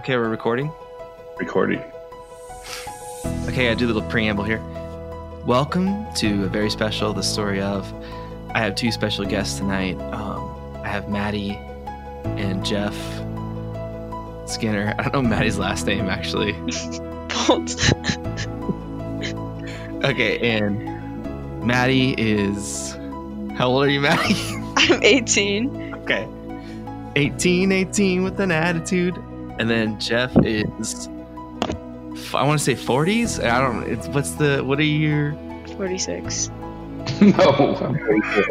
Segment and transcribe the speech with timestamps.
[0.00, 0.72] Okay, we're recording.
[1.36, 1.84] Recording.
[3.46, 4.58] Okay, I do a little preamble here.
[5.44, 7.92] Welcome to a very special The Story of.
[8.54, 10.00] I have two special guests tonight.
[10.00, 11.50] Um, I have Maddie
[12.24, 12.96] and Jeff
[14.48, 14.94] Skinner.
[14.98, 16.52] I don't know Maddie's last name actually.
[17.46, 17.92] Bolt.
[20.02, 22.92] Okay, and Maddie is.
[23.54, 24.34] How old are you, Maddie?
[24.78, 25.94] I'm 18.
[25.96, 26.26] okay.
[27.16, 29.22] 18, 18 with an attitude.
[29.60, 31.08] And then Jeff is.
[32.34, 33.44] I want to say 40s.
[33.44, 33.82] I don't.
[33.84, 35.34] It's what's the what are your
[35.76, 36.48] 46.
[37.20, 38.46] no, I'm pretty sure.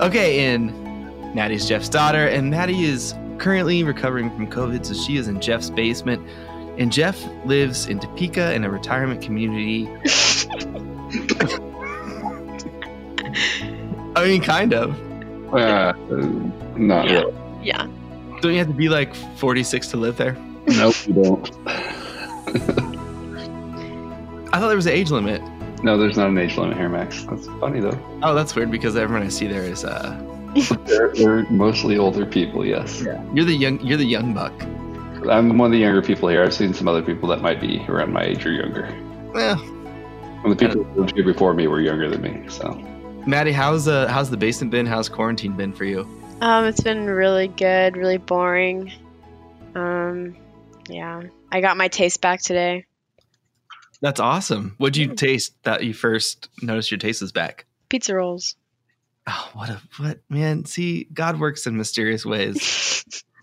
[0.00, 5.28] Okay, and Maddie's Jeff's daughter, and Maddie is currently recovering from COVID, so she is
[5.28, 6.26] in Jeff's basement.
[6.78, 9.86] And Jeff lives in Topeka in a retirement community.
[14.16, 14.90] I mean, kind of.
[15.54, 15.92] Uh,
[16.76, 17.12] not Yeah.
[17.20, 17.34] really.
[17.62, 17.86] Yeah.
[18.46, 20.34] Don't you have to be like 46 to live there?
[20.68, 21.50] Nope, you don't.
[24.54, 25.42] I thought there was an age limit.
[25.82, 27.24] no, there's not an age limit here, Max.
[27.24, 27.98] That's funny though.
[28.22, 30.16] Oh, that's weird because everyone I see there is uh
[30.84, 32.64] They're, they're mostly older people.
[32.64, 33.20] Yes, Yeah.
[33.34, 34.52] you're the young you're the young buck.
[35.28, 36.44] I'm one of the younger people here.
[36.44, 38.88] I've seen some other people that might be around my age or younger.
[39.34, 39.60] Well,
[40.44, 42.48] And the people who lived here before me were younger than me.
[42.48, 42.74] So
[43.26, 44.86] Maddie, how's uh how's the basement been?
[44.86, 46.06] How's quarantine been for you?
[46.40, 48.92] Um, it's been really good, really boring.
[49.74, 50.36] Um,
[50.88, 51.22] yeah.
[51.50, 52.84] I got my taste back today.
[54.02, 54.74] That's awesome.
[54.76, 57.64] What'd you taste that you first noticed your taste is back?
[57.88, 58.56] Pizza rolls.
[59.26, 60.66] Oh, what a what man!
[60.66, 63.04] See, God works in mysterious ways.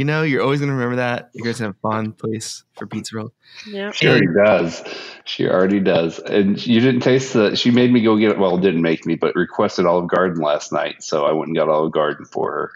[0.00, 1.28] You know, you're always gonna remember that.
[1.34, 3.34] You guys have a fond place for pizza roll.
[3.68, 3.90] yeah.
[3.90, 4.82] she already does.
[5.26, 6.18] She already does.
[6.18, 7.54] And you didn't taste the.
[7.54, 8.38] She made me go get it.
[8.38, 11.02] Well, didn't make me, but requested Olive Garden last night.
[11.02, 12.72] So I went and got Olive Garden for her.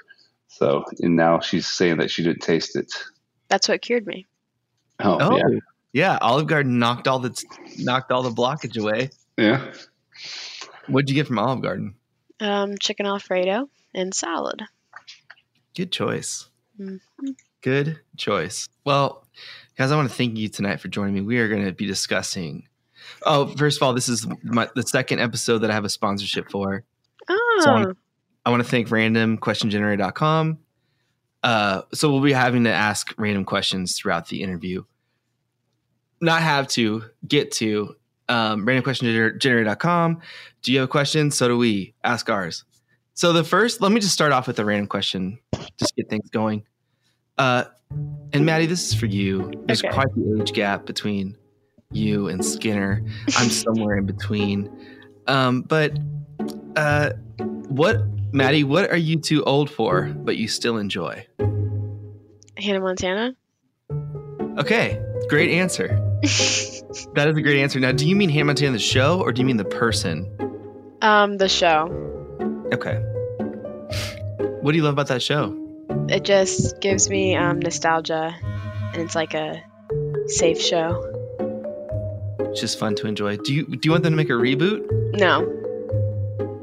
[0.48, 2.92] So and now she's saying that she didn't taste it.
[3.48, 4.27] That's what cured me.
[5.00, 5.58] Oh, Oh, yeah,
[5.95, 6.19] yeah.
[6.20, 7.42] Olive Garden knocked all the
[7.78, 9.08] knocked all the blockage away.
[9.39, 9.73] yeah.
[10.89, 11.95] What'd you get from Olive Garden?
[12.39, 14.61] Um, chicken Alfredo and salad.
[15.74, 16.51] Good choice.
[17.62, 18.68] Good choice.
[18.85, 19.27] Well,
[19.79, 21.20] guys, I want to thank you tonight for joining me.
[21.20, 22.68] We are going to be discussing.
[23.24, 26.51] Oh, first of all, this is my, the second episode that I have a sponsorship
[26.51, 26.84] for.
[27.29, 27.95] Oh, So-
[28.46, 30.58] I want to thank randomquestiongenerator.com.
[31.42, 34.84] Uh, so we'll be having to ask random questions throughout the interview.
[36.20, 37.96] Not have to, get to.
[38.29, 40.20] Um, randomquestiongenerator.com.
[40.63, 41.30] Do you have a question?
[41.30, 41.95] So do we.
[42.05, 42.64] Ask ours.
[43.14, 45.39] So the first, let me just start off with a random question,
[45.79, 46.64] just get things going.
[47.39, 47.64] Uh,
[48.33, 49.52] and Maddie, this is for you.
[49.67, 49.92] There's Okay.
[49.95, 51.36] quite the age gap between
[51.92, 53.05] you and Skinner.
[53.36, 54.69] I'm somewhere in between.
[55.29, 55.97] Um, but
[56.77, 57.11] uh,
[57.69, 58.02] what,
[58.33, 58.64] Maddie?
[58.64, 61.25] What are you too old for, but you still enjoy?
[62.58, 63.36] Hannah Montana.
[64.58, 66.01] Okay, great answer.
[67.14, 67.81] That is a great answer.
[67.81, 70.31] Now, do you mean Hannah Montana the show, or do you mean the person?
[71.02, 71.89] um, the show.
[72.74, 72.96] Okay.
[74.61, 75.57] What do you love about that show?
[76.08, 78.35] It just gives me um, nostalgia,
[78.92, 79.62] and it's like a
[80.27, 81.11] safe show.
[82.40, 83.36] It's just fun to enjoy.
[83.36, 84.84] Do you do you want them to make a reboot?
[85.17, 85.45] No.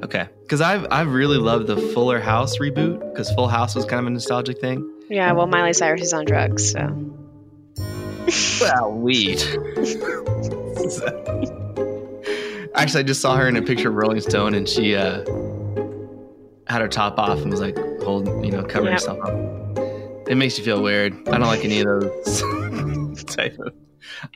[0.03, 4.01] Okay, because I've I've really loved the Fuller House reboot because Full House was kind
[4.01, 4.85] of a nostalgic thing.
[5.09, 5.31] Yeah.
[5.31, 7.15] Well, Miley Cyrus is on drugs, so.
[8.59, 9.41] Well, weed.
[12.75, 15.23] Actually, I just saw her in a picture of Rolling Stone, and she uh,
[16.71, 19.01] had her top off and was like holding, you know, covering Yep.
[19.01, 20.27] herself up.
[20.27, 21.13] It makes you feel weird.
[21.27, 23.73] I don't like any of those type of.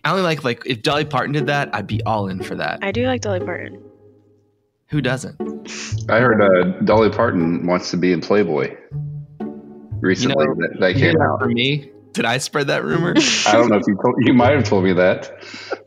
[0.04, 2.80] I only like like if Dolly Parton did that, I'd be all in for that.
[2.84, 3.82] I do like Dolly Parton.
[4.90, 5.36] Who doesn't?
[6.10, 8.76] I heard uh, Dolly Parton wants to be in Playboy.
[10.02, 11.40] Recently, You know, that, that You came did out.
[11.40, 11.92] for me.
[12.14, 13.14] Did I spread that rumor?
[13.48, 15.32] I don't know if you told, you might have told me that,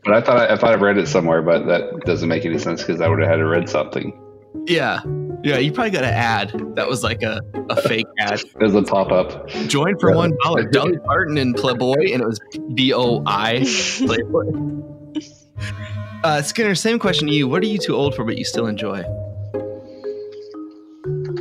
[0.03, 2.57] but I thought I, I thought I read it somewhere, but that doesn't make any
[2.59, 4.11] sense because I would have had to read something.
[4.67, 4.99] yeah,
[5.43, 5.57] yeah.
[5.57, 8.41] You probably got an ad that was like a, a fake ad.
[8.59, 9.47] There's a pop up.
[9.67, 10.15] Join for Yeah.
[10.17, 10.63] one dollar.
[10.63, 12.39] Dolly Parton and Playboy, and it was
[12.73, 13.63] B O I
[13.99, 14.51] Playboy.
[16.23, 17.47] Uh, Skinner, same question to you.
[17.47, 19.03] What are you too old for, but you still enjoy?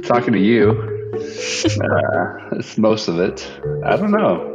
[0.04, 0.70] Talking to you,
[1.14, 3.50] uh, it's most of it.
[3.84, 4.54] I don't know.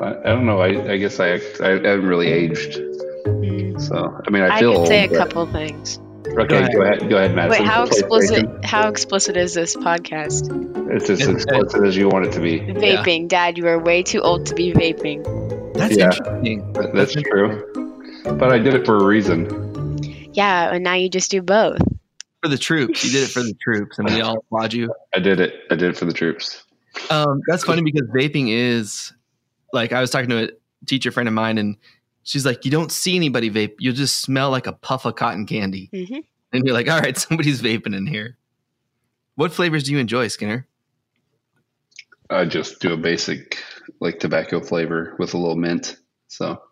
[0.00, 0.60] I, I don't know.
[0.60, 2.78] I, I guess I, I haven't really aged.
[3.26, 3.80] Mm.
[3.80, 5.98] So I mean, I I feel could say a old, but- couple things.
[6.38, 6.72] Okay, Go ahead.
[6.72, 7.08] go ahead.
[7.10, 7.62] Go ahead, Madison.
[7.64, 8.46] Wait, how explicit?
[8.46, 8.64] PlayStation.
[8.64, 10.90] How explicit is this podcast?
[10.94, 12.60] It's as explicit as you want it to be.
[12.60, 13.58] Vaping, Dad.
[13.58, 15.24] You are way too old to be vaping.
[15.74, 16.06] That's Yeah.
[16.06, 16.72] interesting.
[16.74, 17.64] That- That's true.
[18.24, 19.98] But I did it for a reason.
[20.32, 21.78] Yeah, and now you just do both.
[22.42, 24.92] For the troops, you did it for the troops, and we all applaud you.
[25.14, 25.54] I did it.
[25.70, 26.62] I did it for the troops.
[27.10, 29.12] Um, that's funny because vaping is
[29.72, 30.48] like I was talking to a
[30.86, 31.76] teacher friend of mine, and
[32.30, 35.46] she's like, "You don't see anybody vape; you'll just smell like a puff of cotton
[35.46, 36.18] candy." hmm
[36.52, 38.36] And you're like, "All right, somebody's vaping in here."
[39.34, 40.66] What flavors do you enjoy, Skinner?
[42.28, 43.62] I just do a basic
[44.00, 45.96] like tobacco flavor with a little mint.
[46.28, 46.62] So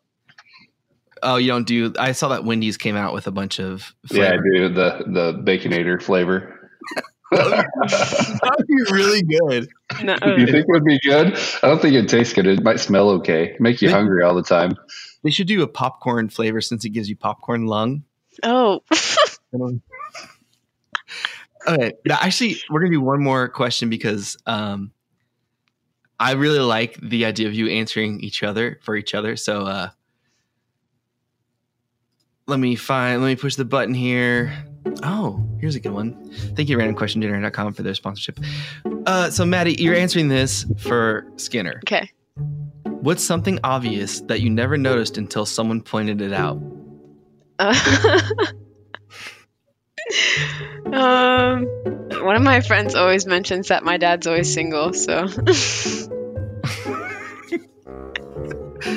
[1.22, 1.92] Oh, you don't do.
[1.98, 3.92] I saw that Wendy's came out with a bunch of.
[4.10, 6.54] yeah, I do the the baconator flavor.
[7.32, 9.68] That'd be really good.
[10.02, 10.16] No.
[10.36, 11.36] you think it would be good?
[11.62, 12.46] I don't think it tastes good.
[12.46, 13.56] It might smell okay.
[13.58, 14.72] Make you hungry all the time.
[15.22, 18.04] They should do a popcorn flavor since it gives you popcorn lung.
[18.42, 18.82] Oh.
[21.66, 24.90] Okay, now actually, we're gonna do one more question because um,
[26.18, 29.36] I really like the idea of you answering each other for each other.
[29.36, 29.90] So uh,
[32.46, 33.20] let me find.
[33.20, 34.64] Let me push the button here.
[35.02, 36.30] Oh, here's a good one.
[36.56, 38.40] Thank you, randomquestiongenerator.com for their sponsorship.
[39.06, 41.80] Uh, so, Maddie, you're answering this for Skinner.
[41.84, 42.10] okay.
[43.08, 46.60] What's something obvious that you never noticed until someone pointed it out?
[47.58, 47.74] Uh,
[50.92, 51.64] um,
[52.22, 54.92] one of my friends always mentions that my dad's always single.
[54.92, 55.26] So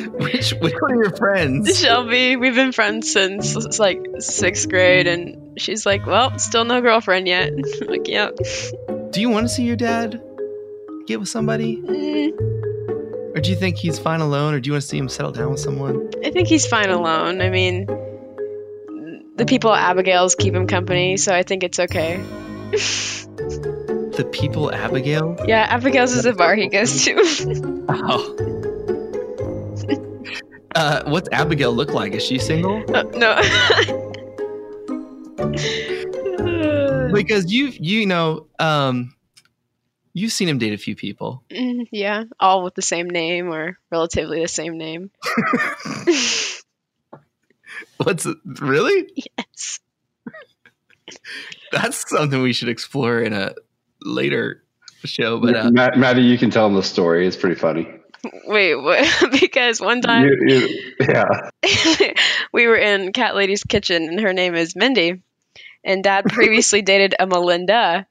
[0.09, 1.79] Which which one of your friends?
[1.79, 6.81] Shelby, we've been friends since it's like sixth grade, and she's like, "Well, still no
[6.81, 7.53] girlfriend yet."
[7.87, 8.31] Like, yeah.
[9.11, 10.21] Do you want to see your dad
[11.07, 11.77] get with somebody?
[11.77, 12.50] Mm,
[13.41, 15.51] do you think he's fine alone, or do you want to see him settle down
[15.51, 16.11] with someone?
[16.23, 17.41] I think he's fine alone.
[17.41, 17.85] I mean,
[19.35, 22.23] the people at Abigail's keep him company, so I think it's okay.
[22.71, 25.37] The people, Abigail.
[25.47, 27.85] Yeah, Abigail's is a bar he goes to.
[27.89, 28.35] Oh.
[30.75, 32.13] uh, what's Abigail look like?
[32.13, 32.83] Is she single?
[32.95, 33.35] Uh, no.
[37.13, 39.13] Because you you know um,
[40.13, 41.43] you've seen him date a few people.
[41.49, 45.11] Mm, yeah, all with the same name or relatively the same name.
[47.97, 48.27] What's
[48.59, 49.09] really?
[49.15, 49.79] yes.
[51.71, 53.53] That's something we should explore in a
[54.01, 54.63] later
[55.05, 55.39] show.
[55.39, 57.27] But uh, Matt, Maddie, you can tell them the story.
[57.27, 57.87] It's pretty funny.
[58.45, 59.07] Wait, what?
[59.39, 61.49] because one time You- you- yeah.
[62.53, 65.21] we were in Cat Lady's kitchen, and her name is Mindy,
[65.83, 68.05] and Dad previously dated a Melinda,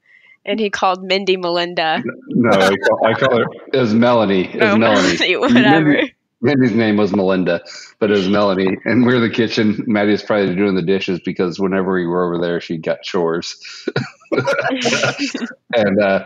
[0.45, 2.03] and he called Mindy Melinda.
[2.29, 3.45] No, I call, I call her.
[3.73, 4.45] It was Melanie.
[4.53, 5.35] It was Oh, Melanie.
[5.37, 5.85] whatever.
[5.89, 7.61] Mindy- Mindy's name was Melinda,
[7.99, 8.75] but it was Melanie.
[8.85, 9.83] And we are in the kitchen.
[9.85, 13.63] Maddie was probably doing the dishes because whenever we were over there, she got chores.
[15.75, 16.25] and uh,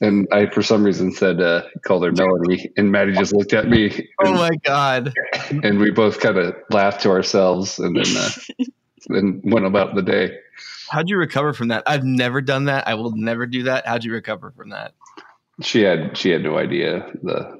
[0.00, 2.70] and I, for some reason, said uh, called her Melanie.
[2.76, 5.12] And Maddie just looked at me, oh my god,
[5.50, 8.30] and we both kind of laughed to ourselves, and then uh,
[9.08, 10.36] then went about the day.
[10.92, 11.84] How'd you recover from that?
[11.86, 12.86] I've never done that.
[12.86, 13.86] I will never do that.
[13.86, 14.92] How'd you recover from that?
[15.62, 17.58] She had she had no idea the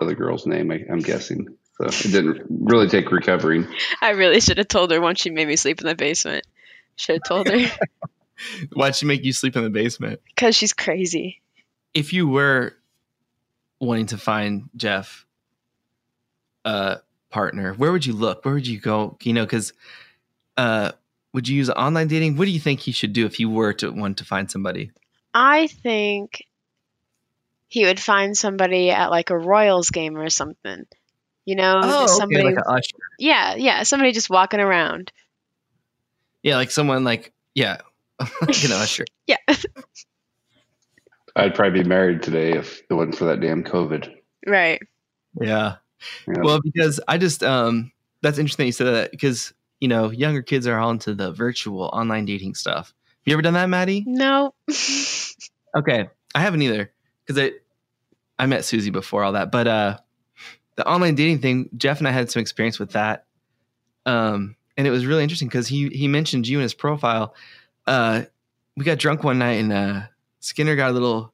[0.00, 0.70] other girl's name.
[0.70, 1.48] I, I'm guessing.
[1.78, 3.66] So it didn't really take recovering.
[4.00, 6.46] I really should have told her once she made me sleep in the basement.
[6.96, 7.58] Should have told her
[8.72, 10.20] Why'd she make you sleep in the basement?
[10.34, 11.40] because she's crazy.
[11.92, 12.74] if you were
[13.80, 15.26] wanting to find Jeff
[16.64, 16.98] a
[17.30, 18.44] partner, where would you look?
[18.44, 19.16] Where would you go?
[19.22, 19.72] You know, because
[20.56, 20.92] uh,
[21.32, 22.36] would you use online dating?
[22.36, 24.90] What do you think he should do if he were to want to find somebody?
[25.32, 26.44] I think
[27.68, 30.84] he would find somebody at like a Royals game or something.
[31.44, 32.44] You know, Oh, just okay, somebody.
[32.54, 32.96] like a usher.
[33.18, 35.12] yeah, yeah, somebody just walking around.
[36.42, 37.78] Yeah, like someone like yeah,
[38.20, 39.04] like an usher.
[39.26, 39.36] Yeah.
[41.36, 44.12] I'd probably be married today if it wasn't for that damn COVID.
[44.46, 44.80] right.
[45.40, 45.76] Yeah.
[46.26, 46.34] Yeah.
[46.42, 50.42] Well, because I just um, that's interesting that you said that because you know younger
[50.42, 52.88] kids are all into the virtual online dating stuff.
[53.06, 54.04] Have you ever done that, Maddie?
[54.06, 54.54] No.
[55.72, 56.90] Okay, I haven't either
[57.24, 57.52] because I
[58.42, 59.98] I met Susie before all that, but uh,
[60.74, 63.26] the online dating thing, Jeff and I had some experience with that,
[64.04, 67.36] um, and it was really interesting because he he mentioned you in his profile.
[67.86, 68.22] Uh,
[68.76, 70.00] we got drunk one night and uh,
[70.40, 71.32] Skinner got a little.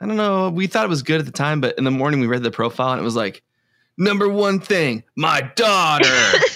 [0.00, 0.50] I don't know.
[0.50, 2.50] We thought it was good at the time, but in the morning we read the
[2.50, 3.42] profile and it was like,
[3.96, 6.04] number one thing, my daughter.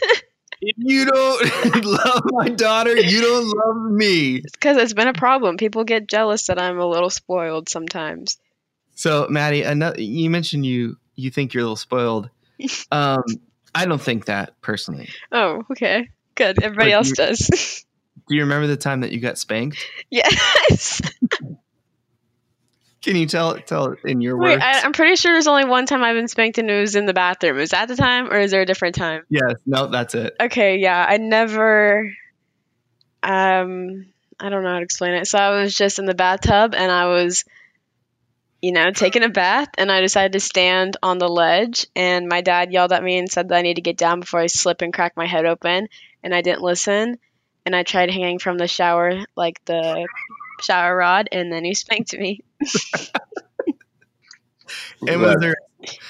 [0.69, 4.37] if you don't love my daughter, you don't love me.
[4.37, 5.57] It's because it's been a problem.
[5.57, 8.39] People get jealous that I'm a little spoiled sometimes.
[8.95, 12.31] So, Maddie, another, you mentioned you you think you're a little spoiled.
[12.91, 13.23] Um,
[13.75, 15.09] I don't think that personally.
[15.31, 16.09] Oh, okay.
[16.35, 16.63] Good.
[16.63, 17.85] Everybody But else you- does.
[18.29, 19.79] Do you remember the time that you got spanked?
[20.11, 21.01] yes.
[23.09, 24.63] Can you tell tell it in your Wait, words?
[24.63, 27.07] I, I'm pretty sure there's only one time I've been spanked and it was in
[27.07, 27.59] the bathroom.
[27.59, 29.23] Is that the time or is there a different time?
[29.31, 29.55] yes.
[29.65, 30.37] No, that's it.
[30.39, 31.07] Okay, yeah.
[31.09, 32.13] I never.
[33.23, 34.05] Um,
[34.39, 35.27] I don't know how to explain it.
[35.27, 37.47] So I was just in the bathtub and I was
[38.61, 41.87] you know, taking a bath, and I decided to stand on the ledge.
[41.97, 44.41] And my dad yelled at me and said that I need to get down before
[44.41, 45.89] I slip and crack my head open.
[46.23, 47.19] And I didn't listen.
[47.65, 50.07] And I tried hanging from the shower, like the
[50.61, 52.43] shower rod, and then he spanked me.
[55.07, 55.55] And was there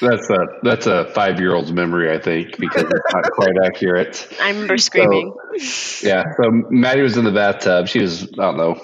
[0.01, 4.27] That's a that's a five year old's memory, I think, because it's not quite accurate.
[4.41, 5.35] I remember screaming.
[6.03, 6.25] Yeah.
[6.41, 7.89] So Maddie was in the bathtub.
[7.89, 8.81] She was I don't know.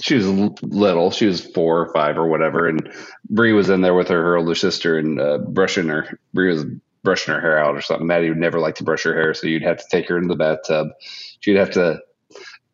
[0.00, 0.26] She was
[0.62, 1.10] little.
[1.10, 2.92] She was four or five or whatever, and
[3.30, 6.18] Bree was in there with her, her older sister and uh, brushing her.
[6.32, 6.64] Bree was
[7.04, 8.06] brushing her hair out or something.
[8.06, 10.28] Maddie would never like to brush her hair, so you'd have to take her into
[10.28, 10.88] the bathtub.
[11.40, 12.00] She'd have to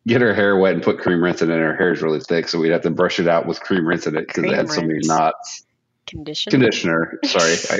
[0.07, 1.53] get her hair wet and put cream rinse in it.
[1.53, 3.87] And her hair is really thick, so we'd have to brush it out with cream
[3.87, 5.65] rinse in it because it had so many knots.
[6.11, 6.51] Condition.
[6.51, 7.19] Conditioner.
[7.23, 7.79] Sorry, I,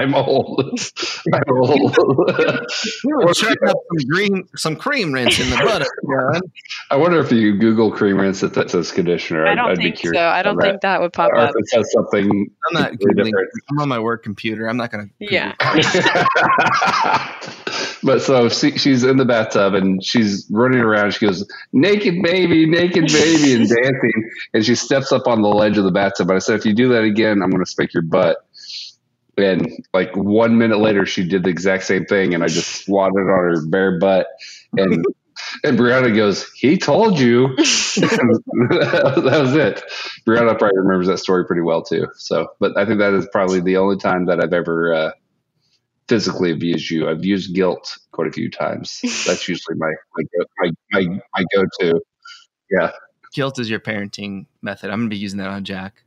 [0.00, 0.60] I'm old.
[1.32, 1.96] I'm old.
[3.04, 6.40] you were chucking up some green, some cream rinse in the butter, John.
[6.90, 9.46] I wonder if you Google cream rinse if that says conditioner.
[9.46, 10.00] I I'd, don't I'd be think so.
[10.00, 10.20] curious.
[10.22, 11.54] I don't think that would pop Or if up.
[11.56, 12.50] it says something.
[12.68, 13.44] I'm not completely googling.
[13.70, 14.68] I'm on my work computer.
[14.68, 15.08] I'm not gonna.
[15.18, 15.52] Yeah.
[18.02, 21.12] but so she, she's in the bathtub and she's running around.
[21.14, 24.30] She goes, "Naked baby, naked baby," and dancing.
[24.54, 26.28] And she steps up on the ledge of the bathtub.
[26.30, 28.38] And I said, "If you do that again, I'm going to spank your butt."
[29.38, 33.18] And like one minute later, she did the exact same thing, and I just swatted
[33.18, 34.26] on her bare butt.
[34.76, 35.04] And
[35.64, 39.82] and Brianna goes, "He told you." that was it.
[40.26, 42.06] Brianna probably remembers that story pretty well too.
[42.14, 45.10] So, but I think that is probably the only time that I've ever uh,
[46.08, 47.08] physically abused you.
[47.08, 49.00] I've used guilt quite a few times.
[49.26, 52.00] That's usually my my my, my, my go to.
[52.70, 52.90] Yeah,
[53.32, 54.90] Guilt is your parenting method.
[54.90, 56.02] I'm gonna be using that on Jack.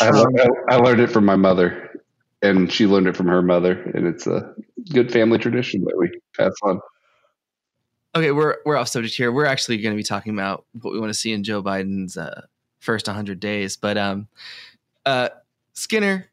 [0.00, 2.00] I, learned, I, I learned it from my mother,
[2.42, 4.54] and she learned it from her mother, and it's a
[4.90, 6.80] good family tradition that we pass on.
[8.16, 9.32] Okay, we're we're off subject here.
[9.32, 12.16] We're actually going to be talking about what we want to see in Joe Biden's
[12.16, 12.42] uh,
[12.78, 13.76] first 100 days.
[13.76, 14.28] But um,
[15.04, 15.30] uh,
[15.72, 16.30] Skinner,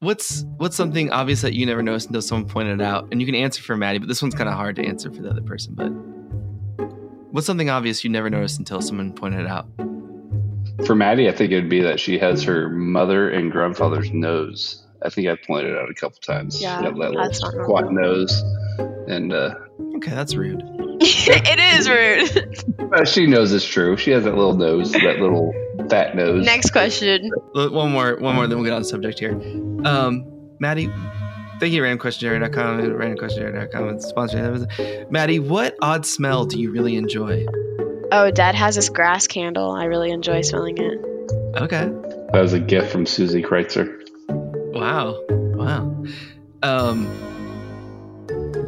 [0.00, 3.08] what's what's something obvious that you never noticed until someone pointed it out?
[3.10, 5.22] And you can answer for Maddie, but this one's kind of hard to answer for
[5.22, 5.74] the other person.
[5.74, 5.88] But
[7.32, 9.66] what's something obvious you never noticed until someone pointed it out?
[10.86, 14.82] For Maddie, I think it would be that she has her mother and grandfather's nose.
[15.02, 16.60] I think I pointed it out a couple times.
[16.60, 18.02] Yeah, She had that that's not little squat normal.
[18.02, 18.42] nose,
[19.08, 19.54] and uh,
[19.96, 20.62] Okay, that's rude.
[21.00, 22.92] it is rude.
[22.92, 23.96] uh, she knows it's true.
[23.96, 25.52] She has that little nose, that little
[25.88, 26.44] fat nose.
[26.44, 27.30] Next question.
[27.54, 29.32] One more, one more, then we'll get on the subject here.
[29.84, 30.24] Um,
[30.58, 30.90] Maddie,
[31.60, 34.66] thank you, randomquestionary.com and randomquestionary.com and sponsor.
[35.10, 37.46] Maddie, what odd smell do you really enjoy?
[38.10, 39.70] Oh, Dad has this grass candle.
[39.72, 40.98] I really enjoy smelling it.
[41.60, 41.90] Okay.
[42.32, 43.94] That was a gift from Susie Kreitzer.
[44.74, 45.22] Wow.
[45.28, 46.04] Wow.
[46.62, 47.06] Um,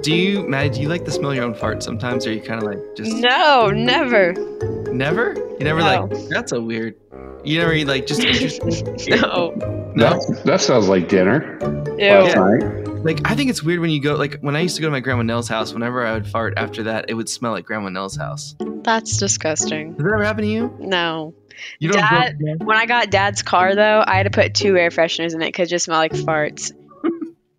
[0.02, 2.26] do you, Maddie, do you like to smell your own fart sometimes?
[2.26, 4.32] Or are you kind of like just No, never.
[4.92, 5.34] never?
[5.58, 6.04] You never No.
[6.10, 6.94] like, that's a weird,
[7.44, 9.08] you never like just interested?
[9.22, 9.79] No.
[9.94, 10.10] No?
[10.10, 11.58] That, that sounds like dinner.
[11.60, 11.68] Ew.
[11.68, 12.34] last Yeah.
[12.34, 12.86] night.
[13.04, 14.92] Like, I think it's weird when you go, like, when I used to go to
[14.92, 17.88] my Grandma Nell's house, whenever I would fart after that, it would smell like Grandma
[17.88, 18.54] Nell's house.
[18.60, 19.94] That's disgusting.
[19.94, 20.76] Does that ever happen to you?
[20.78, 21.32] No.
[21.78, 25.34] You Dad- When I got Dad's car, though, I had to put two air fresheners
[25.34, 26.72] in it because it just smelled like farts.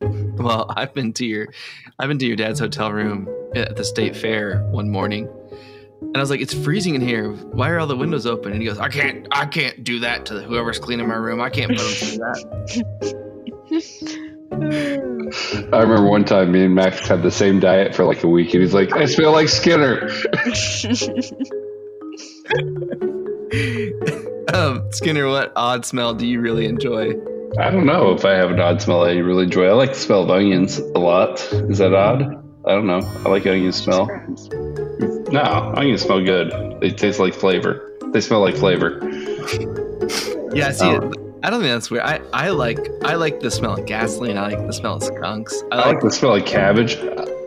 [0.02, 1.50] Well, I've been to your,
[2.00, 5.28] I've been to your dad's hotel room at the state fair one morning,
[6.02, 7.32] and I was like, "It's freezing in here.
[7.32, 10.26] Why are all the windows open?" And he goes, "I can't, I can't do that
[10.28, 11.40] to whoever's cleaning my room.
[11.40, 13.22] I can't put them through that."
[15.72, 18.54] I remember one time me and Max had the same diet for like a week,
[18.54, 20.04] and he's like, "I smell like Skinner."
[24.54, 27.14] um, Skinner, what odd smell do you really enjoy?
[27.60, 29.68] I don't know if I have an odd smell I really enjoy.
[29.68, 31.42] I like the smell of onions a lot.
[31.54, 32.22] Is that odd?
[32.66, 33.02] I don't know.
[33.26, 34.08] I like onion smell.
[35.32, 36.52] No, onions smell good.
[36.82, 37.92] They taste like flavor.
[38.14, 39.00] They smell like flavor.
[40.54, 41.10] Yeah, I see Oh.
[41.10, 41.18] it.
[41.44, 42.04] I don't think that's weird.
[42.04, 44.38] I, I like I like the smell of gasoline.
[44.38, 45.64] I like the smell of skunks.
[45.72, 46.98] I I like like the smell of cabbage.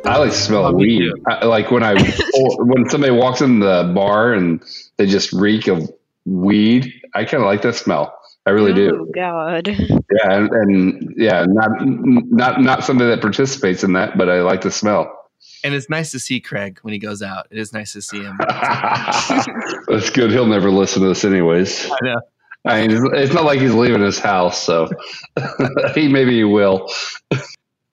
[0.04, 1.12] I like the smell Oh, of weed.
[1.28, 1.94] I, like when I
[2.58, 4.60] when somebody walks in the bar and
[4.96, 5.88] they just reek of
[6.26, 6.92] weed.
[7.14, 8.18] I kind of like that smell.
[8.46, 9.06] I really do.
[9.06, 9.68] Oh, God.
[9.68, 14.62] Yeah, and, and yeah, not not not somebody that participates in that, but I like
[14.62, 15.23] the smell.
[15.62, 17.46] And it's nice to see Craig when he goes out.
[17.50, 18.36] It is nice to see him.
[19.88, 20.30] That's good.
[20.30, 21.90] He'll never listen to this, anyways.
[21.90, 22.20] I know.
[22.66, 24.88] I mean, it's- it's not like he's leaving his house, so
[25.94, 26.90] he maybe he will.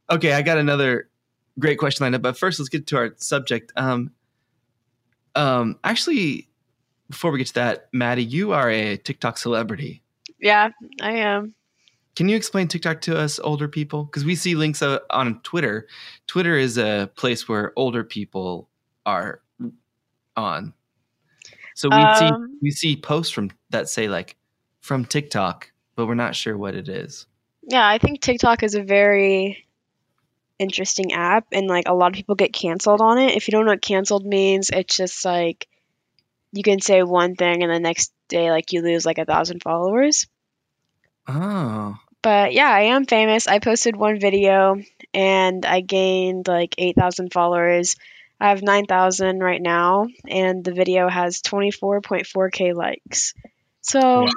[0.10, 1.10] Okay, I got another
[1.60, 3.72] great question lined up, but first let's get to our subject.
[3.75, 4.12] Um,
[5.36, 6.48] um, actually,
[7.10, 10.03] before we get to that, Maddie, you are a TikTok celebrity.
[10.39, 10.70] Yeah,
[11.01, 11.53] I am.
[12.15, 14.03] Can you explain TikTok to us older people?
[14.03, 15.88] Because we see links uh, on Twitter.
[16.27, 18.70] Twitter is a place where older people
[19.06, 19.41] are
[20.36, 20.74] on.
[21.75, 24.36] So we see Um, we see posts from that say like
[24.82, 27.27] from TikTok, but we're not sure what it is.
[27.63, 29.68] Yeah, I think TikTok is a very
[30.60, 33.36] interesting app and like a lot of people get canceled on it.
[33.36, 35.68] If you don't know what canceled means, it's just like
[36.51, 39.63] you can say one thing and the next day like you lose like a thousand
[39.63, 40.27] followers.
[41.34, 41.98] Oh.
[42.22, 43.48] But yeah, I am famous.
[43.48, 44.82] I posted one video
[45.14, 47.96] and I gained like 8,000 followers.
[48.40, 53.34] I have 9,000 right now and the video has 24.4k likes.
[53.82, 54.28] So,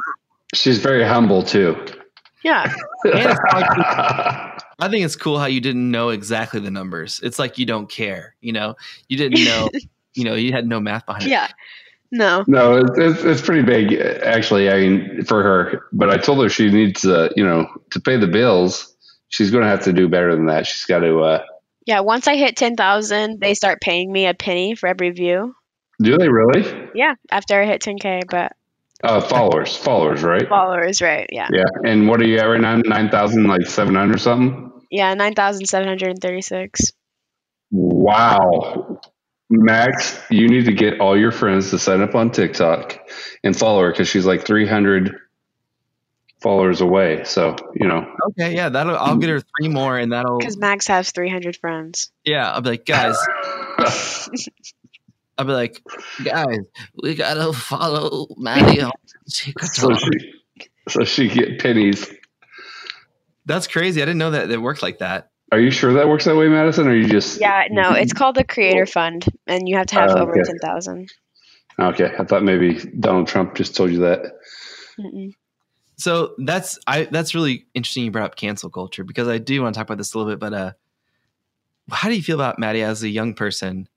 [0.55, 1.77] She's very humble too.
[2.43, 2.73] yeah.
[3.05, 7.21] And it's like- I think it's cool how you didn't know exactly the numbers.
[7.23, 8.77] It's like you don't care, you know?
[9.09, 9.69] You didn't know,
[10.15, 11.31] you know, you had no math behind it.
[11.31, 11.49] Yeah.
[12.16, 12.44] No.
[12.47, 13.92] No, it's, it's, it's pretty big,
[14.23, 14.71] actually.
[14.71, 15.83] I mean, for her.
[15.92, 18.94] But I told her she needs, to, you know, to pay the bills.
[19.28, 20.66] She's going to have to do better than that.
[20.66, 21.18] She's got to.
[21.21, 21.44] Uh,
[21.87, 25.54] Yeah, once I hit 10,000, they start paying me a penny for every view.
[26.00, 26.88] do they really?
[26.94, 28.52] Yeah, after I hit 10k, but
[29.02, 30.49] Uh, followers, followers, right?
[30.49, 31.26] followers, right?
[31.33, 31.49] Yeah.
[31.52, 31.64] Yeah.
[31.85, 32.76] And what are you at right now?
[32.76, 34.71] Nine thousand, like seven hundred something.
[34.90, 36.92] Yeah, 9,736.
[37.71, 38.94] Wow.
[39.63, 42.99] Max, you need to get all your friends to sign up on TikTok
[43.43, 45.17] and follow her because she's like 300
[46.41, 47.25] followers away.
[47.25, 50.87] So, you know, Okay, yeah, that'll I'll get her three more and that'll Because Max
[50.89, 52.11] has 300 friends.
[52.25, 53.17] yeah, I'll be like, guys,
[55.39, 55.83] I'll be like,
[56.23, 56.59] guys,
[57.03, 58.93] we gotta follow Maddie on
[59.27, 60.35] so she,
[60.89, 62.11] so she get pennies.
[63.47, 64.01] That's crazy.
[64.01, 65.31] I didn't know that it worked like that.
[65.53, 66.87] Are you sure that works that way, Madison?
[66.89, 69.95] Or are you just Yeah, no, it's called the Creator Fund, and you have to
[69.95, 70.43] have Oh, over okay.
[70.43, 71.09] 10,000.
[71.79, 72.13] okay?
[72.19, 74.37] I thought maybe Donald Trump just told you that.
[74.99, 75.33] Mm-mm.
[75.97, 79.75] So that's I that's really interesting you brought up cancel culture because I do want
[79.75, 80.73] to talk about this a little bit, but uh
[81.91, 83.89] how do you feel about Maddie as a young person?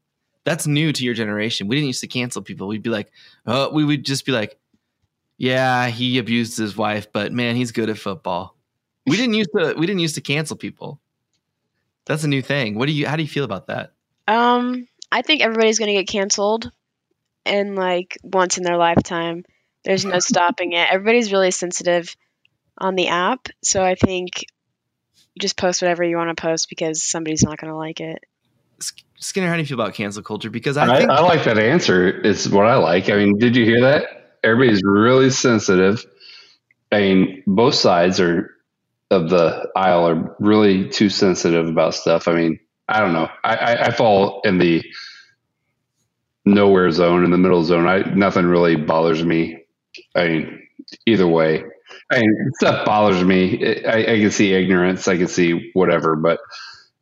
[0.44, 1.68] That's new to your generation.
[1.68, 2.68] We didn't used to cancel people.
[2.68, 3.12] We'd be like,
[3.48, 4.60] oh, we would just be like,
[5.38, 8.56] yeah, he abused his wife, but man, he's good at football.
[9.08, 11.00] We didn't used to we didn't used to cancel people.
[12.08, 12.76] That's a new thing.
[12.76, 13.94] What do you how do you feel about that?
[14.28, 16.72] Um, I think everybody's gonna get canceled,
[17.46, 19.44] and like once in their lifetime.
[19.84, 20.88] There's no stopping it.
[20.92, 22.16] Everybody's really sensitive
[22.78, 24.46] on the app, so I think
[25.34, 28.24] you just post whatever you want to post because somebody's not gonna like it.
[29.20, 30.52] Skinner, how do you feel about cancel culture?
[30.52, 32.08] Because I, I, think I like that answer.
[32.08, 33.10] Is what I like.
[33.10, 34.38] I mean, did you hear that?
[34.44, 36.06] Everybody's really sensitive.
[36.92, 38.52] I mean, both sides are
[39.12, 42.28] of the aisle are really too sensitive about stuff.
[42.28, 43.30] I mean, I don't know.
[43.44, 44.84] I, I, I fall in the
[46.46, 47.88] nowhere zone, in the middle zone.
[47.88, 49.64] I nothing really bothers me.
[50.16, 50.68] I mean,
[51.06, 51.64] either way.
[52.12, 53.86] I mean, stuff bothers me.
[53.86, 55.08] I, I can see ignorance.
[55.08, 56.40] I can see whatever, but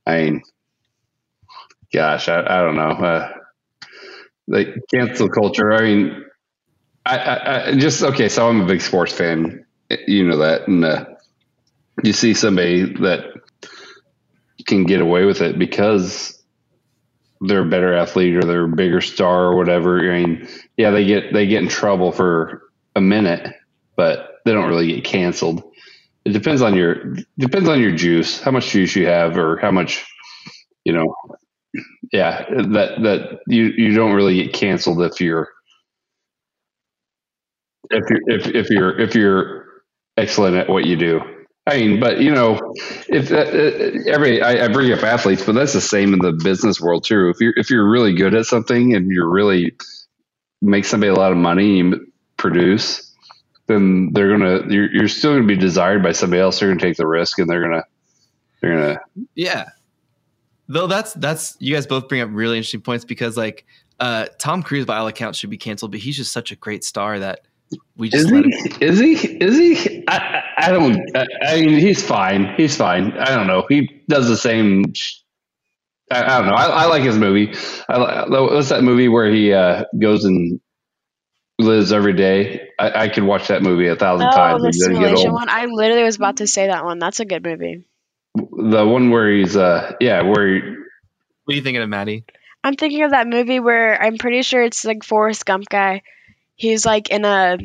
[0.06, 0.44] I mean,
[1.94, 2.90] gosh, I, I don't know.
[2.92, 3.32] Uh,
[4.48, 5.74] like cancel culture.
[5.74, 6.26] I mean,
[7.06, 8.30] I, I, I just okay.
[8.30, 9.66] So I'm a big sports fan.
[10.08, 11.06] You know that, and uh,
[12.04, 13.26] you see somebody that
[14.68, 16.42] can get away with it because
[17.42, 20.00] they're a better athlete or they're a bigger star or whatever.
[20.12, 22.64] I mean, yeah, they get they get in trouble for
[22.96, 23.54] a minute,
[23.96, 25.64] but they don't really get canceled.
[26.26, 29.72] It depends on your depends on your juice, how much juice you have, or how
[29.72, 30.06] much
[30.86, 31.16] you know.
[32.12, 35.50] Yeah, that that you you don't really get canceled if you're
[37.92, 39.66] if you're if, if you're if you're
[40.18, 41.22] excellent at what you do.
[41.68, 42.60] I mean, but you know,
[43.10, 46.32] if uh, uh, every I, I bring up athletes, but that's the same in the
[46.32, 47.30] business world too.
[47.30, 49.76] If you're if you're really good at something and you're really
[50.62, 51.96] make somebody a lot of money, and
[52.38, 53.12] produce,
[53.68, 56.60] then they're gonna you're, you're still gonna be desired by somebody else.
[56.60, 57.84] They're gonna take the risk, and they're gonna
[58.62, 59.00] they're gonna
[59.34, 59.70] Yeah.
[60.68, 63.66] Though that's that's you guys both bring up really interesting points because like
[64.00, 66.84] uh Tom Cruise by all accounts should be canceled, but he's just such a great
[66.84, 67.42] star that
[67.98, 68.78] we just Is let him he?
[68.82, 69.14] Is he?
[69.14, 70.04] Is he?
[70.08, 71.16] I, I I don't.
[71.16, 72.54] I, I mean, he's fine.
[72.58, 73.12] He's fine.
[73.14, 73.66] I don't know.
[73.70, 74.94] He does the same.
[76.12, 76.56] I, I don't know.
[76.56, 77.54] I, I like his movie.
[77.90, 80.60] I, li- what's that movie where he uh, goes and
[81.60, 82.70] lives every day?
[82.80, 84.64] I, I could watch that movie a thousand Oh, times.
[84.64, 85.34] the and get simulation old.
[85.34, 85.50] one.
[85.50, 87.00] I literally was about to say that one.
[87.00, 87.86] That's a good movie.
[88.36, 92.26] The one where he's uh yeah where he, What are you thinking of Maddie?
[92.64, 96.02] I'm thinking of that movie where I'm pretty sure it's like Forrest Gump guy.
[96.56, 97.58] He's like in a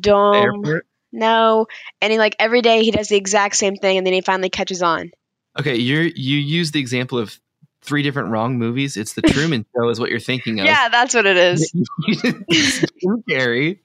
[0.00, 0.34] dome.
[0.34, 0.86] Airport?
[1.12, 1.66] No,
[2.00, 4.48] and he like every day he does the exact same thing, and then he finally
[4.48, 5.10] catches on.
[5.58, 7.38] Okay, you're you use the example of
[7.82, 8.96] three different wrong movies.
[8.96, 10.66] It's the Truman Show is what you're thinking of.
[10.66, 11.70] Yeah, that's what it is.
[12.10, 13.80] Jim Carrey.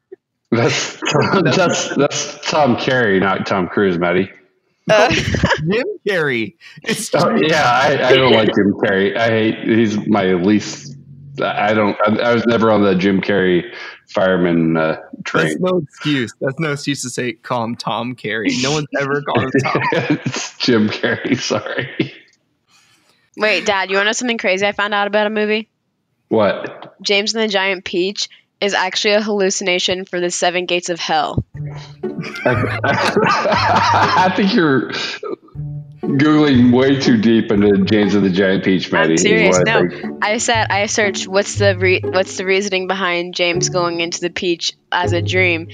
[0.50, 1.00] that's
[1.54, 4.30] that's that's Tom Carey, not Tom Cruise, Maddie.
[4.90, 6.56] Uh, Jim Carrey.
[6.82, 9.16] It's Oh, yeah, I, I don't like Jim Carrey.
[9.16, 9.58] I hate.
[9.68, 10.96] He's my least.
[11.42, 11.96] I don't.
[12.04, 13.72] I, I was never on the Jim Carrey
[14.08, 15.46] fireman uh, train.
[15.46, 16.32] That's no excuse.
[16.40, 18.62] That's no excuse to say call him Tom Carrey.
[18.62, 19.82] No one's ever called him Tom.
[19.92, 21.40] it's Jim Carrey.
[21.40, 22.14] Sorry.
[23.36, 25.68] Wait, Dad, you want to know something crazy I found out about a movie?
[26.28, 26.96] What?
[27.00, 28.28] James and the Giant Peach
[28.60, 31.44] is actually a hallucination for the Seven Gates of Hell.
[32.44, 34.92] I think you're
[36.18, 39.12] googling way too deep into James and the Giant Peach, Maddie.
[39.12, 39.58] I'm serious.
[39.58, 40.24] what I No, think.
[40.24, 44.30] I said I searched what's the re- what's the reasoning behind James going into the
[44.30, 45.68] peach as a dream,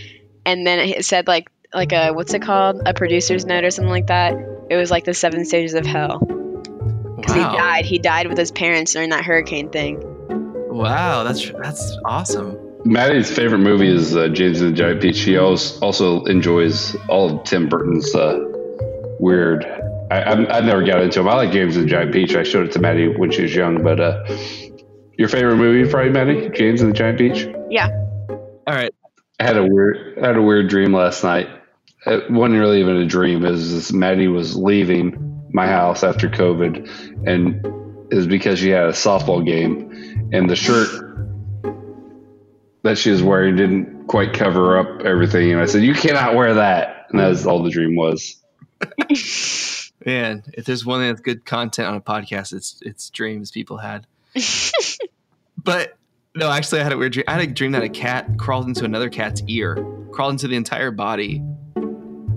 [0.45, 3.91] and then it said like like a what's it called a producer's note or something
[3.91, 4.35] like that.
[4.71, 7.85] It was like the seven stages of hell because he died.
[7.85, 10.01] He died with his parents during that hurricane thing.
[10.69, 12.59] Wow, that's that's awesome.
[12.85, 15.17] Maddie's favorite movie is uh, James and the Giant Peach.
[15.17, 18.39] She also also enjoys all of Tim Burton's uh,
[19.19, 19.76] weird.
[20.11, 21.29] I, I'm, I never got into them.
[21.29, 22.35] I like James and the Giant Peach.
[22.35, 23.83] I showed it to Maddie when she was young.
[23.83, 24.25] But uh,
[25.19, 27.49] your favorite movie, probably Maddie, James and the Giant Peach.
[27.71, 27.89] Yeah.
[28.29, 28.95] All right.
[29.41, 31.49] I had a weird, I had a weird dream last night.
[32.07, 33.45] It wasn't really even a dream.
[33.45, 37.67] It was just Maddie was leaving my house after COVID, and
[38.13, 40.89] it was because she had a softball game, and the shirt
[42.85, 45.53] that she was wearing didn't quite cover up everything.
[45.53, 48.37] And I said, "You cannot wear that." And that's all the dream was.
[50.07, 53.77] Man, if there's one thing that's good content on a podcast, it's it's dreams people
[53.77, 54.07] had.
[55.63, 55.99] but
[56.37, 57.25] no, actually, I had a weird dream.
[57.27, 59.75] I had a dream that a cat crawled into another cat's ear,
[60.13, 61.43] crawled into the entire body.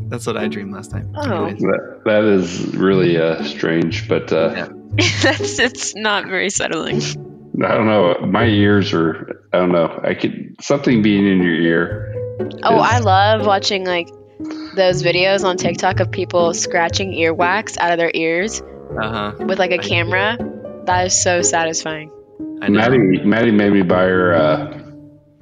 [0.08, 1.14] That's what I dreamed last time.
[1.16, 1.52] Oh.
[1.52, 4.68] That, that is really uh, strange, but uh, Yeah.
[5.22, 7.00] That's it's not very settling.
[7.64, 8.16] I don't know.
[8.26, 9.44] My ears are.
[9.54, 10.00] I don't know.
[10.04, 12.16] I could something being in your ear.
[12.64, 17.92] Oh, is- I love watching like those videos on TikTok of people scratching earwax out
[17.92, 18.62] of their ears
[19.02, 19.46] Uh huh.
[19.46, 20.38] with like a camera.
[20.86, 22.12] That is so satisfying.
[22.62, 22.80] I know.
[22.80, 24.82] Maddie, Maddie made me buy her uh,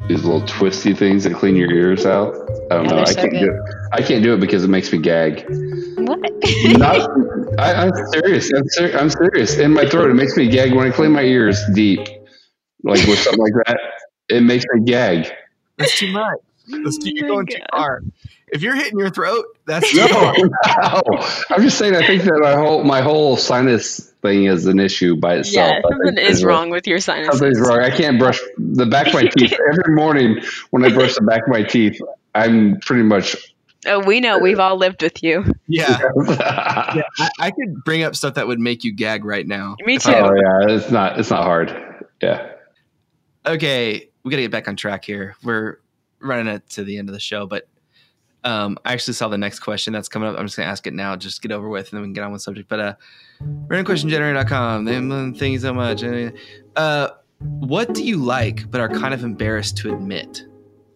[0.07, 2.33] these little twisty things that clean your ears out.
[2.71, 3.01] I don't Yeah, know.
[3.01, 3.39] I so can't good.
[3.39, 3.61] do it.
[3.93, 5.45] I can't do it because it makes me gag.
[5.97, 6.19] What?
[6.77, 7.09] Not,
[7.59, 8.51] I, I'm serious.
[8.53, 9.57] I'm, ser- I'm serious.
[9.57, 11.99] In my throat, it makes me gag when I clean my ears deep,
[12.83, 13.79] like with something like that.
[14.29, 15.31] It makes me gag.
[15.77, 16.37] That's too much.
[16.69, 18.03] Mm, that's too, you're Oh my going too far.
[18.49, 20.33] If you're hitting your throat, that's too No, far.
[20.37, 21.01] no.
[21.49, 21.95] I'm just saying.
[21.95, 25.69] I think that my whole my whole sinus thing is an issue by itself.
[25.69, 27.39] yeah, I something is wrong with your sinuses.
[27.39, 27.79] Something's wrong.
[27.79, 30.41] I can't brush the back of my teeth every morning.
[30.71, 31.99] When I brush the back of my teeth,
[32.35, 33.35] I'm pretty much.
[33.85, 34.39] Oh, we know.
[34.39, 35.45] We've all lived with you.
[35.67, 36.01] Yeah.
[36.15, 36.23] oh
[36.95, 37.03] yeah.
[37.19, 39.75] I, I could bring up stuff that would make you gag right now.
[39.85, 40.11] Me oh, too.
[40.11, 41.19] I- yeah, it's not.
[41.19, 42.05] It's not hard.
[42.21, 42.53] Yeah.
[43.45, 45.35] okay, we got to get back on track here.
[45.43, 45.79] We're
[46.19, 47.67] running it to the end of the show, but
[48.43, 50.37] um, I actually saw the next question that's coming up.
[50.37, 52.13] I'm just going to ask it now, just get over with, and then we can
[52.13, 52.69] get on with subject.
[52.69, 52.95] But uh,
[53.67, 56.03] randomquestiongenerator.com, thank you so much.
[56.75, 60.43] Uh, what do you like but are kind of embarrassed to admit?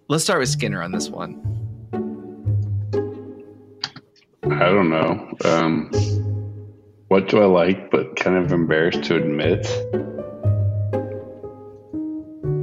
[0.08, 1.40] Let's start with Skinner on this one.
[4.44, 5.34] I don't know.
[5.46, 5.92] Um,
[7.10, 9.68] what do I like, but kind of embarrassed to admit?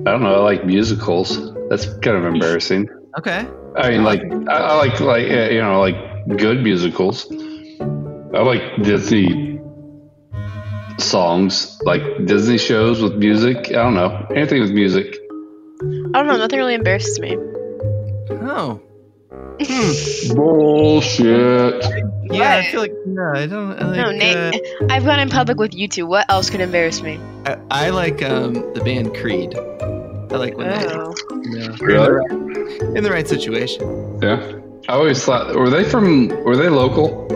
[0.08, 0.36] I don't know.
[0.36, 1.52] I like musicals.
[1.68, 2.88] That's kind of embarrassing.
[3.18, 3.46] Okay.
[3.76, 5.96] I mean, like I, I like like uh, you know like
[6.38, 7.30] good musicals.
[8.34, 9.60] I like Disney
[10.98, 13.68] songs, like Disney shows with music.
[13.68, 15.14] I don't know anything with music.
[15.82, 16.38] I don't know.
[16.38, 17.36] Nothing really embarrasses me.
[18.30, 18.80] Oh.
[20.34, 21.84] Bullshit.
[22.30, 23.72] Yeah, I feel like no, I don't.
[23.72, 24.62] I like, No, Nate.
[24.90, 26.06] I've gone in public with you two.
[26.06, 27.20] What else could embarrass me?
[27.44, 29.54] uh, I, I like um, the band Creed.
[30.30, 31.14] I like when they, Oh.
[31.42, 32.96] you know, Really?
[32.96, 34.18] in the right situation.
[34.22, 34.52] Yeah.
[34.88, 37.26] I always thought were they from were they local?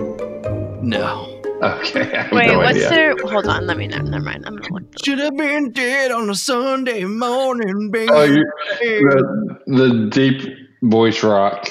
[0.82, 1.28] No.
[1.62, 2.26] Okay.
[2.32, 2.88] Wait, no what's idea.
[2.90, 3.16] their?
[3.30, 3.66] Hold on.
[3.66, 3.98] Let me know.
[3.98, 4.44] Never mind.
[4.46, 4.82] I'm gonna look.
[5.04, 8.08] Should have been dead on a Sunday morning, baby.
[8.10, 8.44] Oh, you,
[8.80, 10.52] the, the deep
[10.82, 11.68] voice rock.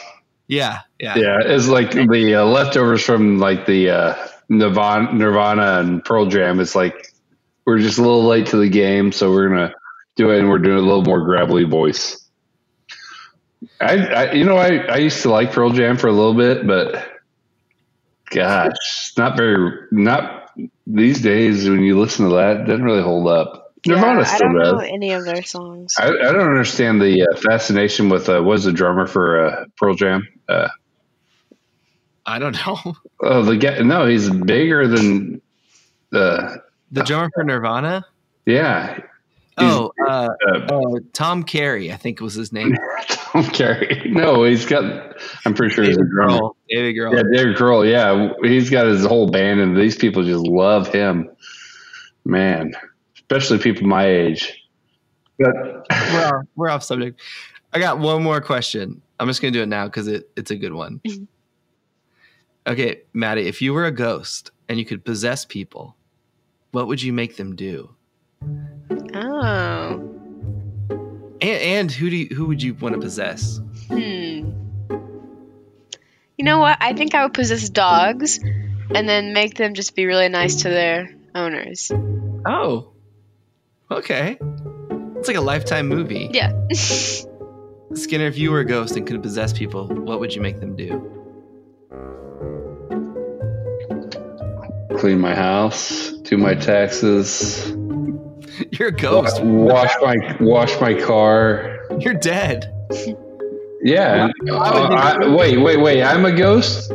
[0.48, 6.04] yeah, yeah, Yeah, it's like the uh, leftovers from like the uh, Nirvana, Nirvana and
[6.06, 6.60] Pearl Jam.
[6.62, 7.14] It's like
[7.66, 9.74] we're just a little late to the game, so we're gonna
[10.16, 12.18] do it, and we're doing a little more gravelly voice.
[13.80, 16.66] I, I you know, I, I used to like Pearl Jam for a little bit,
[16.66, 17.08] but
[18.30, 20.52] gosh, it's not very not
[20.88, 21.68] these days.
[21.70, 23.74] When you listen to that, it doesn't really hold up.
[23.88, 24.90] Nirvana yeah, I still don't know does.
[24.92, 25.96] any of their songs.
[25.98, 29.96] I, I don't understand the uh, fascination with uh, was the drummer for uh, Pearl
[29.96, 30.28] Jam.
[30.48, 30.68] Uh,
[32.26, 32.96] I don't know.
[33.24, 33.78] Oh, the guy.
[33.84, 35.44] No, he's bigger than
[36.10, 36.64] the.
[36.92, 38.04] The drummer for Nirvana.
[38.48, 39.00] Yeah,
[39.58, 42.76] Oh, uh, uh, uh, Tom Carey, I think was his name.
[43.08, 44.10] Tom Carey.
[44.10, 45.18] No, he's got.
[45.46, 46.40] I'm pretty sure he's a David drummer.
[46.40, 46.54] Grohl.
[46.70, 47.16] David Grohl.
[47.16, 47.90] Yeah, David Grohl.
[47.90, 51.30] Yeah, he's got his whole band, and these people just love him.
[52.24, 52.74] Man,
[53.16, 54.58] especially people my age.
[55.38, 57.20] But we're, off, we're off subject.
[57.74, 59.02] I got one more question.
[59.20, 61.02] I'm just gonna do it now because it, it's a good one.
[61.08, 61.28] Mhm.
[62.68, 65.96] okay, Maddie, if you were a ghost and you could possess people,
[66.72, 67.96] what would you make them do?
[69.42, 70.08] Oh.
[71.42, 73.60] And, and who do you, who would you want to possess?
[73.88, 74.52] Hmm.
[76.38, 76.78] You know what?
[76.80, 80.70] I think I would possess dogs and then make them just be really nice to
[80.70, 81.92] their owners.
[82.46, 82.92] Oh,
[83.90, 84.38] okay.
[85.18, 86.30] It's like a lifetime movie.
[86.32, 86.52] Yeah.
[87.94, 90.76] Skinner, if you were a ghost and could possess people, what would you make them
[90.76, 91.08] do?
[94.98, 97.76] Clean my house, do my taxes,
[98.72, 99.42] You're a ghost.
[99.44, 101.80] wash my wash my car.
[102.00, 102.74] You're dead.
[103.84, 104.30] Yeah.
[104.50, 106.04] Uh, I- wait, wait, wait.
[106.04, 106.92] I'm a ghost.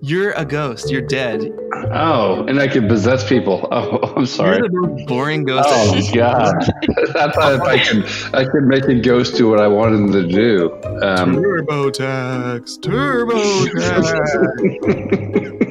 [0.00, 0.90] You're a ghost.
[0.90, 1.50] You're dead.
[1.92, 3.68] Oh, and I can possess people.
[3.72, 4.58] Oh, I'm sorry.
[4.58, 5.66] You're the most boring ghost.
[5.68, 6.54] Oh God!
[7.16, 10.12] I thought if I could, I could make a ghost do what I wanted them
[10.12, 10.72] to do.
[11.02, 14.04] Um, TurboTax, TurboTax,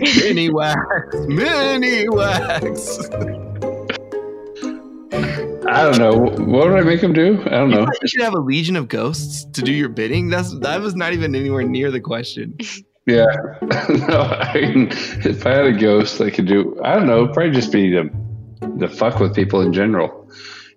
[0.03, 2.99] Minwax, mini wax.
[5.67, 6.13] I don't know.
[6.45, 7.41] What would I make them do?
[7.45, 7.85] I don't You know.
[7.85, 10.29] thought you should have a legion of ghosts to do your bidding.
[10.29, 12.57] That's that was not even anywhere near the question.
[13.05, 13.25] Yeah.
[13.61, 14.87] no, I mean,
[15.25, 16.79] if I had a ghost, I could do.
[16.85, 17.27] I don't know.
[17.27, 18.09] Probably just be to,
[18.79, 20.31] to fuck with people in general.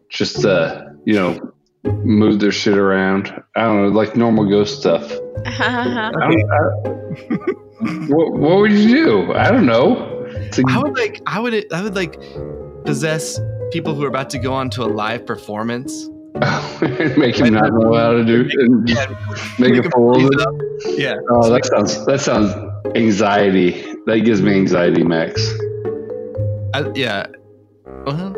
[0.08, 1.52] Just uh, you know,
[1.84, 3.28] move their shit around.
[3.54, 5.08] I don't know, like normal ghost stuff.
[5.46, 9.32] I don't, I, what, what would you do?
[9.32, 10.24] I don't know.
[10.26, 12.20] It's a- I would like I would I would like
[12.84, 13.38] possess
[13.70, 16.08] people who are about to go on to a live performance.
[17.16, 19.06] make him not know how to do and Yeah,
[19.58, 20.98] make a fool of it.
[20.98, 21.16] Yeah.
[21.30, 22.52] Oh, that sounds that sounds
[22.94, 23.82] anxiety.
[24.04, 25.40] That gives me anxiety, Max.
[26.74, 27.26] I, yeah.
[28.04, 28.34] Well,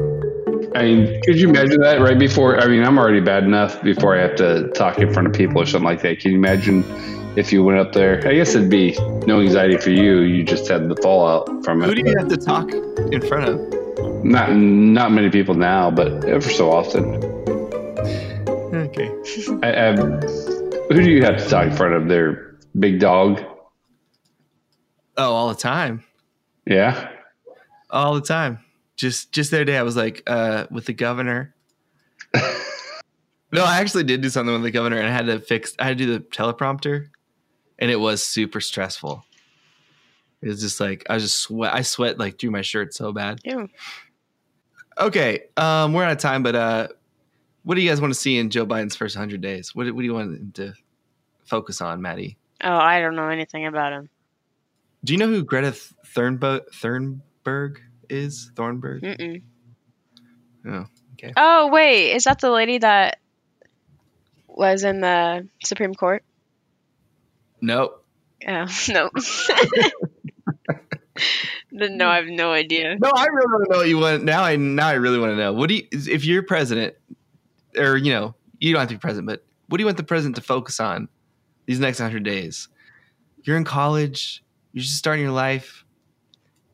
[0.77, 2.61] I mean, could you imagine that right before?
[2.61, 5.61] I mean, I'm already bad enough before I have to talk in front of people
[5.61, 6.21] or something like that.
[6.21, 6.85] Can you imagine
[7.37, 8.25] if you went up there?
[8.29, 10.21] I guess it'd be no anxiety for you.
[10.21, 11.87] You just had the fallout from it.
[11.87, 13.78] who do you have to talk in front of?
[14.25, 17.05] Not not many people now, but ever so often.
[18.75, 19.09] Okay.
[19.63, 22.09] I, I, who do you have to talk in front of?
[22.09, 23.41] Their big dog.
[25.17, 26.05] Oh, all the time.
[26.67, 27.11] Yeah.
[27.91, 28.61] All the time.
[28.97, 31.55] Just just the other day I was like uh with the governor.
[32.35, 35.85] no, I actually did do something with the governor and I had to fix I
[35.85, 37.09] had to do the teleprompter
[37.79, 39.25] and it was super stressful.
[40.43, 43.13] It was just like I was just sweat I sweat like through my shirt so
[43.13, 43.41] bad.
[43.45, 43.69] Ew.
[44.99, 45.45] Okay.
[45.57, 46.89] Um we're out of time, but uh
[47.65, 49.75] what do you guys want to see in Joe Biden's first 100 days?
[49.75, 50.75] What, what do you want him to
[51.45, 52.39] focus on, Maddie?
[52.65, 54.09] Oh, I don't know anything about him.
[55.05, 55.73] Do you know who Greta
[56.07, 57.77] Thunberg Thunberg
[58.09, 58.51] is?
[58.57, 59.03] Thornburg?
[59.03, 59.43] Mm-mm.
[60.67, 60.87] Oh.
[61.37, 62.13] Oh, wait.
[62.13, 63.19] Is that the lady that
[64.47, 66.25] was in the Supreme Court?
[67.61, 68.05] Nope.
[68.47, 69.11] Oh, no.
[71.71, 72.97] no, I have no idea.
[72.99, 74.25] No, I really want to know what you want.
[74.25, 75.53] Now I now I really want to know.
[75.53, 76.95] What do you if you're president,
[77.77, 80.03] or you know, you don't have to be president, but what do you want the
[80.03, 81.09] president to focus on
[81.67, 82.69] these next hundred days?
[83.43, 84.43] You're in college.
[84.73, 85.85] You're just starting your life.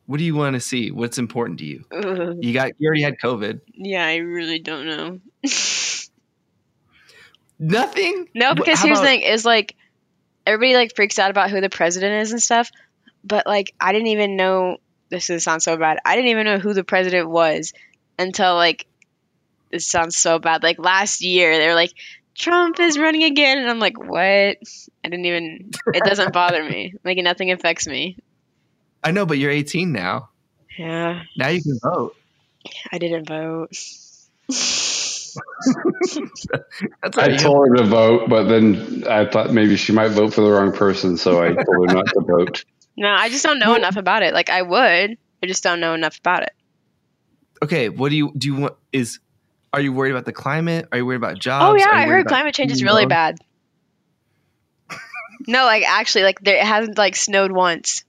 [0.07, 0.91] What do you want to see?
[0.91, 1.85] What's important to you?
[1.91, 2.37] Ugh.
[2.39, 3.61] You got you already had COVID.
[3.73, 5.19] Yeah, I really don't know.
[7.59, 8.27] Nothing.
[8.35, 9.75] No, because how here's the thing: is like
[10.45, 12.69] everybody like freaks out about who the president is and stuff,
[13.25, 14.77] but like I didn't even know.
[15.09, 15.99] This is sounds so bad.
[16.05, 17.73] I didn't even know who the president was
[18.17, 18.87] until like
[19.71, 20.63] this sounds so bad.
[20.63, 21.93] Like last year, they were like,
[22.35, 24.57] "Trump is running again," and I'm like, "What?" I
[25.03, 25.71] didn't even.
[25.93, 26.93] It doesn't bother me.
[27.03, 28.17] Like nothing affects me.
[29.03, 30.29] I know, but you're 18 now.
[30.77, 32.15] Yeah, Now you can vote.
[32.91, 33.69] I didn't vote.
[37.03, 40.41] That's I told her to vote, but then I thought maybe she might vote for
[40.41, 42.65] the wrong person, so I told her not to vote.
[42.97, 44.33] No, I just don't know Well- enough about it.
[44.33, 46.51] Like I would, I just don't know enough about it.
[47.63, 47.89] okay.
[47.89, 48.47] What do you do?
[48.47, 49.19] You want is
[49.73, 50.87] are you worried about the climate?
[50.91, 51.65] Are you worried about jobs?
[51.65, 53.09] Oh yeah, I heard climate change is really loans?
[53.09, 53.37] bad.
[55.47, 58.03] no, like actually, like there it hasn't like snowed once.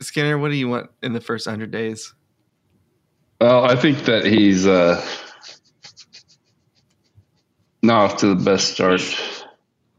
[0.00, 2.12] Skinner, what do you want in the first 100 days?
[3.40, 5.04] Well, I think that he's uh,
[7.82, 9.00] not off to the best start.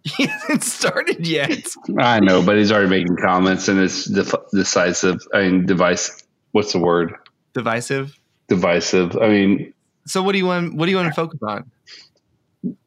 [0.18, 1.66] He hasn't started yet.
[1.98, 5.22] I know, but he's already making comments, and it's def- decisive.
[5.34, 6.24] I mean, device.
[6.52, 7.16] What's the word?
[7.54, 8.18] Divisive.
[8.50, 9.16] Divisive.
[9.16, 9.74] I mean,
[10.06, 10.76] So what do you want?
[10.76, 11.72] What do you want to focus on?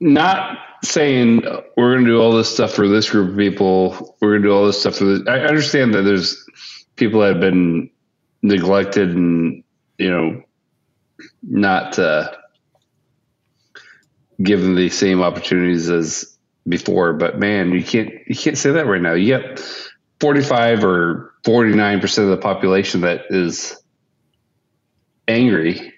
[0.01, 1.43] not saying
[1.77, 4.17] we're going to do all this stuff for this group of people.
[4.21, 5.27] We're going to do all this stuff for this.
[5.29, 6.45] I understand that there's
[6.97, 7.91] people that have been
[8.43, 9.63] neglected and
[9.99, 10.43] you know
[11.43, 12.31] not uh,
[14.43, 16.36] given the same opportunities as
[16.69, 19.15] before, but man, you can't you can't say that right now.
[19.15, 19.61] You got
[20.21, 23.77] 45 or 49 percent of the population that is
[25.29, 25.93] angry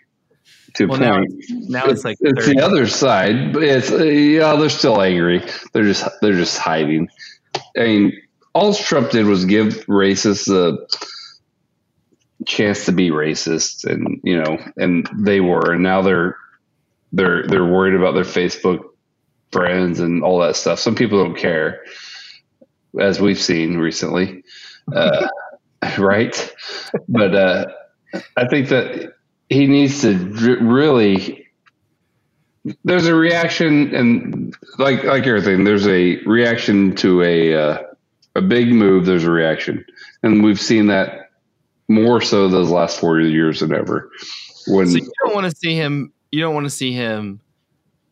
[0.74, 2.56] to a Well, now now it's like it's 30.
[2.56, 5.42] the other side, but it's yeah, they're still angry.
[5.72, 7.08] They're just they're just hiding.
[7.76, 8.22] I mean,
[8.54, 10.86] all Trump did was give racists a
[12.44, 16.36] chance to be racist, and you know, and they were, and now they're
[17.12, 18.80] they're they're worried about their Facebook
[19.50, 20.78] friends and all that stuff.
[20.78, 21.82] Some people don't care,
[23.00, 24.44] as we've seen recently,
[24.94, 25.28] uh,
[25.98, 26.54] right?
[27.08, 27.66] But uh,
[28.36, 29.14] I think that
[29.48, 31.46] he needs to really.
[32.84, 37.82] There's a reaction, and like like everything, there's a reaction to a uh,
[38.34, 39.06] a big move.
[39.06, 39.84] There's a reaction,
[40.22, 41.30] and we've seen that
[41.88, 44.10] more so those last four years than ever.
[44.66, 46.12] When So you don't want to see him.
[46.30, 47.40] You don't want to see him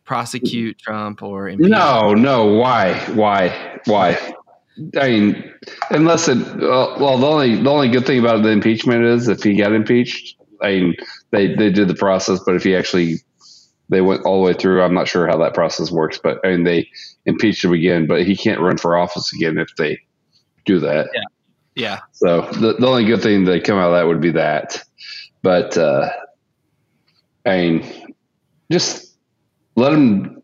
[0.07, 2.45] prosecute Trump or impeach No, no.
[2.45, 2.97] Why?
[3.13, 3.79] Why?
[3.85, 4.17] Why?
[4.99, 5.53] I mean,
[5.91, 6.37] unless it.
[6.57, 9.73] Well, well, the only the only good thing about the impeachment is if he got
[9.73, 10.35] impeached.
[10.61, 10.95] I mean,
[11.31, 13.17] they they did the process, but if he actually
[13.89, 16.19] they went all the way through, I'm not sure how that process works.
[16.21, 16.89] But I mean, they
[17.25, 19.99] impeached him again, but he can't run for office again if they
[20.65, 21.09] do that.
[21.13, 21.21] Yeah.
[21.75, 24.83] Yeah, So the, the only good thing that come out of that would be that.
[25.43, 26.09] But uh,
[27.45, 28.15] I mean,
[28.71, 29.06] just
[29.77, 30.43] let him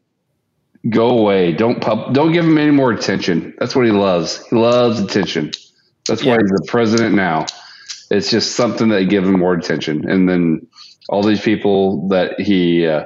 [0.89, 1.53] go away.
[1.53, 3.55] Don't pub, don't give him any more attention.
[3.59, 4.45] That's what he loves.
[4.47, 5.51] He loves attention.
[6.07, 6.39] That's why Yeah.
[6.39, 7.47] he's the president now.
[8.11, 10.09] It's just something that give him more attention.
[10.09, 10.67] And then
[11.09, 13.05] all these people that he uh,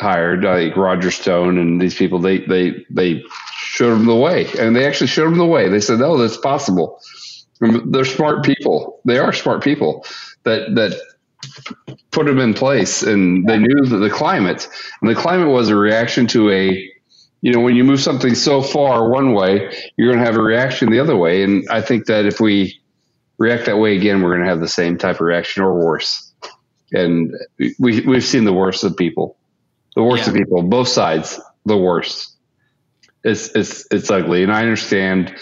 [0.00, 3.22] hired, like Roger Stone and these people, they they they
[3.56, 5.68] showed him the way, and they actually showed him the way.
[5.68, 7.00] They said, "Oh, that's possible."
[7.60, 9.00] They're smart people.
[9.06, 10.04] They are smart people
[10.44, 11.00] that that
[12.10, 14.68] put them in place, and they knew that the climate
[15.00, 16.90] and the climate was a reaction to a.
[17.42, 20.42] You know, when you move something so far one way, you're going to have a
[20.42, 21.42] reaction the other way.
[21.42, 22.80] And I think that if we
[23.36, 26.32] react that way again, we're going to have the same type of reaction or worse.
[26.92, 27.34] And
[27.78, 29.36] we we've seen the worst of people,
[29.94, 32.34] the worst of people, both sides, the worst.
[33.22, 35.36] It's it's it's ugly, and I understand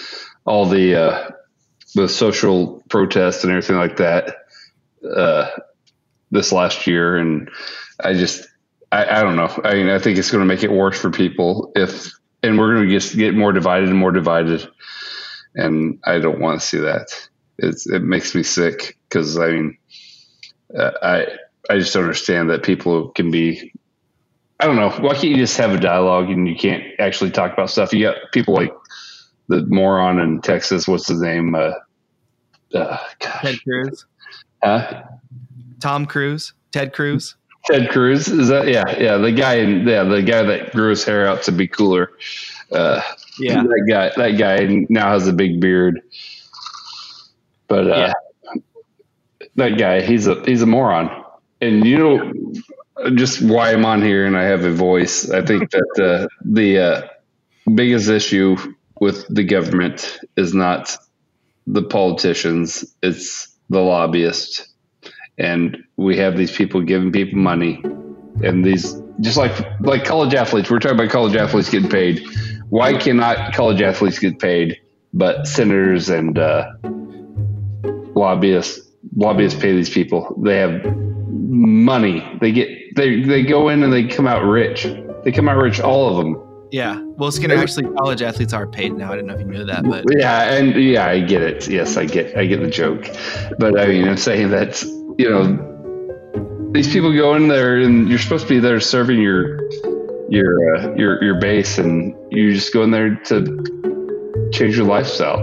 [0.44, 1.30] all the uh,
[1.94, 4.36] the social protests and everything like that
[5.04, 5.50] uh,
[6.32, 7.48] this last year, and
[8.02, 8.48] I just
[8.90, 9.60] I, I don't know.
[9.64, 12.10] I mean, I think it's going to make it worse for people if,
[12.42, 14.68] and we're going to just get more divided and more divided,
[15.54, 17.28] and I don't want to see that.
[17.58, 19.78] It's it makes me sick because I mean,
[20.76, 21.26] uh, I
[21.70, 23.72] I just don't understand that people can be.
[24.58, 24.90] I don't know.
[24.90, 27.92] Why can't you just have a dialogue and you can't actually talk about stuff?
[27.92, 28.72] You got people like
[29.48, 30.86] the moron in Texas.
[30.86, 31.54] What's his name?
[31.54, 31.72] Uh,
[32.74, 34.06] uh, Ted Cruz,
[34.62, 35.02] huh?
[35.82, 37.34] Tom Cruise, Ted Cruz.
[37.66, 38.68] Ted Cruz is that?
[38.68, 39.16] Yeah, yeah.
[39.18, 42.10] The guy, in, yeah, the guy that grew his hair out to be cooler.
[42.70, 43.00] Uh,
[43.38, 44.10] Yeah, that guy.
[44.16, 46.00] That guy now has a big beard.
[47.68, 48.12] But uh,
[48.54, 48.60] Yeah.
[49.56, 51.10] that guy, he's a he's a moron.
[51.60, 52.32] And you know,
[53.14, 55.30] just why I'm on here and I have a voice.
[55.30, 57.08] I think that uh, the uh,
[57.74, 58.56] biggest issue
[59.00, 60.96] with the government is not
[61.66, 64.71] the politicians; it's the lobbyists.
[65.38, 67.82] And we have these people giving people money,
[68.42, 70.70] and these just like like college athletes.
[70.70, 72.22] We're talking about college athletes getting paid.
[72.68, 74.78] Why cannot college athletes get paid,
[75.12, 76.70] but senators and uh,
[78.14, 78.80] lobbyists
[79.16, 80.34] lobbyists pay these people?
[80.42, 82.26] They have money.
[82.40, 84.86] They get they they go in and they come out rich.
[85.24, 86.68] They come out rich, all of them.
[86.72, 87.00] yeah.
[87.00, 89.12] Well, it's gonna actually college athletes are paid now.
[89.12, 91.68] I didn't know if you knew that, but Yeah, and yeah, I get it.
[91.68, 93.06] Yes, I get I get the joke,
[93.58, 94.82] but I mean, I'm saying that
[95.22, 99.60] you know these people go in there and you're supposed to be there serving your
[100.28, 105.38] your uh, your your base, and you just go in there to change your lifestyle,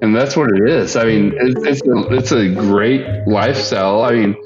[0.00, 0.94] and that's what it is.
[0.94, 4.02] I mean, it's it's a, it's a great lifestyle.
[4.02, 4.36] I mean,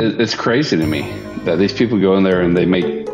[0.00, 1.02] it, it's crazy to me
[1.44, 3.06] that these people go in there and they make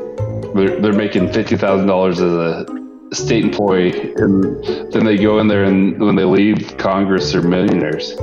[0.54, 2.66] they're, they're making fifty thousand dollars as a
[3.12, 8.16] state employee, and then they go in there and when they leave Congress, they're millionaires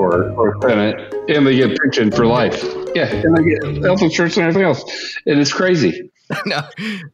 [0.00, 2.62] or or Senate, and they get pension for life.
[2.94, 4.82] Yeah, and they get health insurance and everything else.
[5.26, 6.10] And It is crazy.
[6.46, 6.60] no.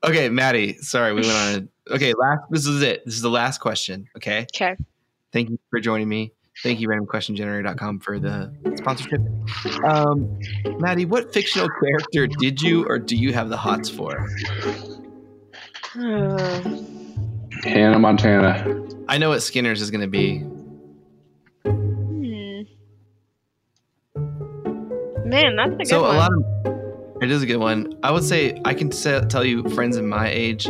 [0.05, 0.79] Okay, Maddie.
[0.79, 1.69] Sorry, we went on.
[1.91, 2.43] A, okay, last.
[2.51, 3.05] This is it.
[3.05, 4.09] This is the last question.
[4.17, 4.47] Okay.
[4.55, 4.77] Okay.
[5.33, 6.33] Thank you for joining me.
[6.63, 9.21] Thank you, randomquestiongenerator.com, for the sponsorship.
[9.85, 10.39] Um,
[10.79, 14.27] Maddie, what fictional character did you or do you have the hots for?
[15.95, 16.63] Uh,
[17.63, 18.87] Hannah Montana.
[19.09, 20.45] I know what Skinner's is going to be.
[25.43, 26.15] Man, that's a good So one.
[26.15, 27.95] a lot of It is a good one.
[28.03, 30.69] I would say I can say, tell you friends in my age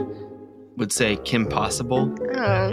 [0.77, 2.15] would say Kim Possible.
[2.37, 2.73] Oh.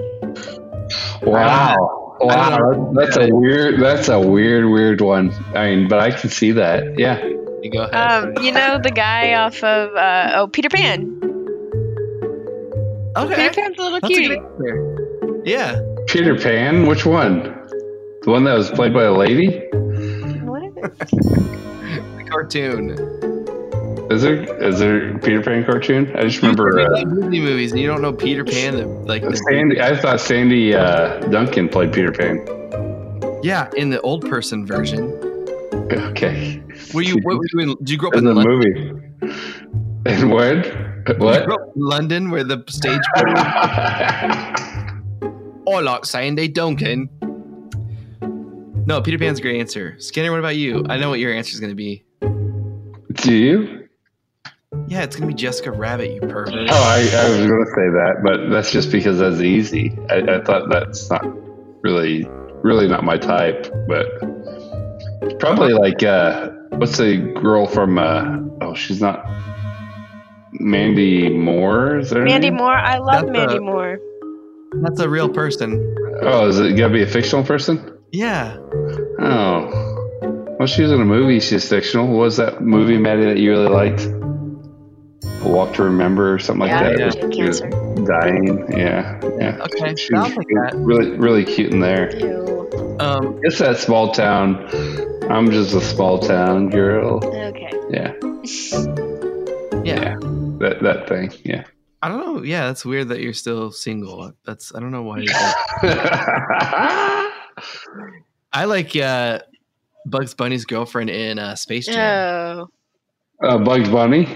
[1.24, 2.18] Wow.
[2.20, 2.94] Wow.
[2.96, 5.32] That's a weird that's a weird, weird one.
[5.56, 6.98] I mean, but I can see that.
[6.98, 7.24] Yeah.
[7.62, 7.96] You go ahead.
[7.96, 11.20] Um, you know the guy off of uh, oh Peter Pan.
[13.18, 13.50] okay.
[13.50, 14.42] Peter Pan's a little That's a cutie.
[14.58, 15.42] good.
[15.46, 15.80] Yeah.
[16.08, 17.44] Peter Pan, which one?
[18.24, 19.60] The one that was played by a lady?
[20.44, 21.53] What is it?
[22.34, 22.90] Cartoon.
[24.12, 26.12] Is there is there Peter Pan cartoon?
[26.16, 28.76] I just remember uh, Disney movies and you don't know Peter Pan.
[28.76, 29.80] The, like the, Sandy.
[29.80, 32.44] I thought Sandy uh, Duncan played Peter Pan.
[33.44, 35.04] yeah, in the old person version.
[35.92, 36.62] Okay.
[36.94, 37.18] Were you?
[37.24, 37.76] What were you in?
[37.78, 39.02] Did you grow up In in the London?
[39.22, 39.36] movie.
[40.06, 40.62] And when?
[40.64, 41.44] Did you What?
[41.44, 43.00] in London, where the stage.
[45.68, 47.10] I like Sandy Duncan.
[48.86, 49.96] No, Peter Pan's a great answer.
[49.98, 50.86] Skinner, what about you?
[50.90, 52.04] I know what your answer is going to be.
[53.14, 53.88] Do you?
[54.88, 56.50] Yeah, it's going to be Jessica Rabbit, you pervert.
[56.50, 59.98] Oh, I, I was going to say that, but that's just because that's easy.
[60.10, 61.24] I, I thought that's not
[61.84, 62.26] really,
[62.64, 64.08] really not my type, but
[65.40, 69.24] probably like, uh, what's the girl from, uh, oh, she's not
[70.54, 72.00] Mandy Moore?
[72.00, 72.74] Is there Mandy Moore.
[72.76, 74.00] I love That's Mandy a- Moore.
[74.82, 75.96] That's a real person.
[76.24, 77.96] Oh, is it gonna be a fictional person?
[78.12, 78.58] Yeah.
[79.20, 79.93] Oh.
[80.64, 81.42] Well, she was in a movie.
[81.42, 82.08] She's fictional.
[82.08, 84.06] What was that movie, Maddie, that you really liked?
[84.06, 87.18] A Walk to Remember or something yeah, like that?
[87.18, 87.30] yeah.
[87.32, 88.66] she had was dying.
[88.72, 89.20] Yeah.
[89.38, 89.58] Yeah.
[89.60, 89.94] Okay.
[89.98, 90.72] She I'll was take that.
[90.76, 92.16] really, really cute in there.
[92.18, 92.98] Ew.
[93.02, 94.56] Um, It's that small town.
[95.30, 97.18] I'm just a small town girl.
[97.22, 97.70] Okay.
[97.90, 98.14] Yeah.
[99.84, 100.16] yeah.
[100.62, 101.34] That that thing.
[101.44, 101.66] Yeah.
[102.02, 102.42] I don't know.
[102.42, 104.32] Yeah, that's weird that you're still single.
[104.46, 105.26] That's I don't know why.
[108.54, 109.40] I like uh,
[110.06, 112.68] Bugs Bunny's girlfriend in uh, Space Jam,
[113.42, 113.48] Oh.
[113.48, 114.28] uh, Bugs Bunny.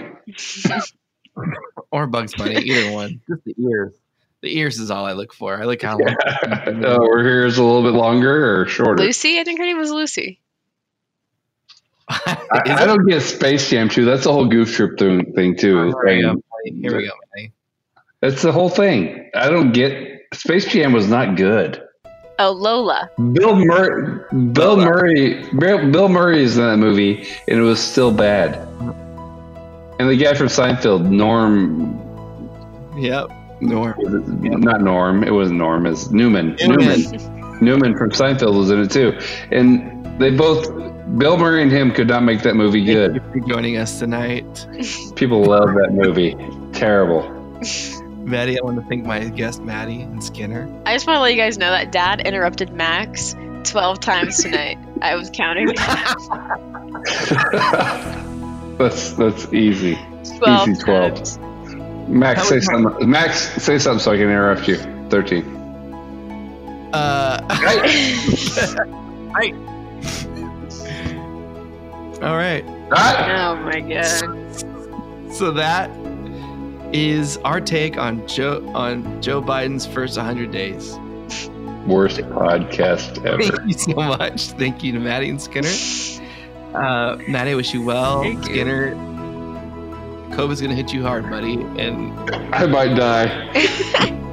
[1.92, 3.22] or Bugs Bunny, either one.
[3.30, 3.94] Just the ears.
[4.42, 5.60] The ears is all I look for.
[5.60, 6.16] I like how long.
[6.86, 9.04] uh, we're here is a little bit longer or shorter.
[9.04, 9.40] Lucy.
[9.40, 10.40] I think her name was Lucy.
[12.10, 14.06] I, I don't get Space Jam too.
[14.06, 15.78] That's the whole Goof Troop thing, thing too.
[16.06, 16.42] Here we go.
[16.66, 17.14] Here we go.
[17.36, 17.52] Manny.
[18.22, 19.30] That's the whole thing.
[19.36, 21.82] I don't get Space Jam was not good.
[22.40, 23.10] Oh, Lola.
[23.34, 24.20] Bill Murray,
[24.52, 28.56] Bill Murray, Bill, Bill Murray is in that movie, and it was still bad.
[30.00, 32.00] And the guy from Seinfeld, Norm,
[32.98, 33.32] Yep.
[33.62, 33.96] Norm.
[34.62, 36.56] not Norm, it wasn't Norm, it's Newman.
[36.64, 37.02] Newman.
[37.02, 37.58] Newman.
[37.62, 39.18] Newman from Seinfeld was in it too,
[39.52, 40.68] and they both,
[41.18, 43.16] Bill Murray and him, could not make that movie Thank good.
[43.36, 44.68] you for joining us tonight.
[45.16, 46.36] People love that movie.
[46.74, 47.34] Terrible.
[48.28, 50.70] Maddie, I want to thank my guest, Maddie and Skinner.
[50.86, 54.78] I just want to let you guys know that Dad interrupted Max 12 times tonight.
[55.02, 55.68] I was counting.
[58.78, 59.98] that's that's easy.
[60.40, 61.14] 12 Easy 12.
[61.14, 61.40] times.
[62.10, 63.10] Max, say was something.
[63.10, 64.76] Max, say something so I can interrupt you.
[65.10, 65.46] Thirteen.
[66.94, 67.40] Uh,
[72.22, 72.66] all right.
[72.92, 73.52] Ah!
[73.52, 75.34] oh my god.
[75.34, 75.90] So that
[76.94, 80.94] is our take on Joe on Joe Biden's first 100 days.
[81.86, 83.42] Worst podcast ever.
[83.42, 84.48] Thank you so much.
[84.52, 85.70] Thank you to Maddie and Skinner.
[86.74, 88.22] Uh, Maddie, wish you well.
[88.22, 88.54] Thank you.
[88.54, 88.96] Skinner,
[90.36, 91.54] COVID's gonna hit you hard, buddy.
[91.54, 92.14] And
[92.54, 94.14] I might die.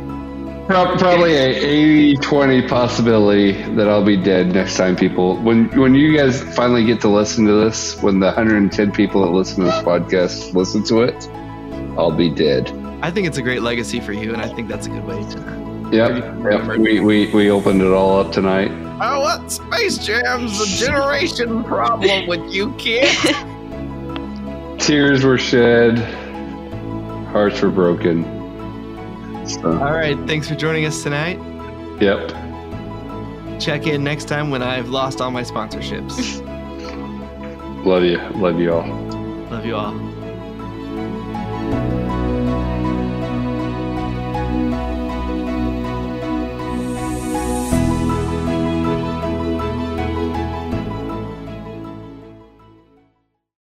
[0.67, 6.43] Probably a 80-20 possibility that I'll be dead next time people when when you guys
[6.55, 10.55] finally get to listen to this when the 110 people that listen to this podcast
[10.55, 11.29] listen to it
[11.99, 12.71] I'll be dead
[13.03, 15.17] I think it's a great legacy for you, and I think that's a good way
[15.33, 15.89] to.
[15.93, 16.79] yep, yep.
[16.79, 18.71] We, we we opened it all up tonight
[19.01, 23.09] Oh, what Space Jam's a generation problem with you, kid.
[24.79, 25.99] tears were shed
[27.33, 28.23] hearts were broken
[29.47, 31.39] so, All right, thanks for joining us tonight.
[32.01, 32.31] yep
[33.61, 36.41] Check in next time when I've lost all my sponsorships.
[37.85, 38.87] love you love you all
[39.51, 40.14] Love you all.